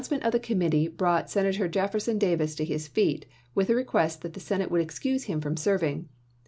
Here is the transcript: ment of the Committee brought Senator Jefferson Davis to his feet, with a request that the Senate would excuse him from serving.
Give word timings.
ment 0.09 0.23
of 0.23 0.31
the 0.31 0.39
Committee 0.39 0.87
brought 0.87 1.29
Senator 1.29 1.67
Jefferson 1.67 2.17
Davis 2.17 2.55
to 2.55 2.65
his 2.65 2.87
feet, 2.87 3.27
with 3.53 3.69
a 3.69 3.75
request 3.75 4.23
that 4.23 4.33
the 4.33 4.39
Senate 4.39 4.71
would 4.71 4.81
excuse 4.81 5.25
him 5.25 5.39
from 5.39 5.55
serving. 5.55 6.09